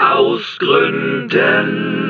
Ausgründen. 0.00 2.09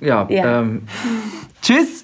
Ja, 0.00 0.26
Ja. 0.28 0.60
Ähm, 0.60 0.82
tschüss! 1.62 2.03